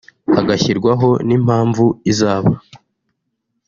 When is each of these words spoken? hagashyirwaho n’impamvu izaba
hagashyirwaho 0.35 1.09
n’impamvu 1.27 1.85
izaba 2.11 2.53